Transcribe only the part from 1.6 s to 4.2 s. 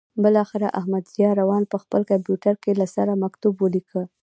په خپل کمپیوټر کې له سره مکتوب ولیکه.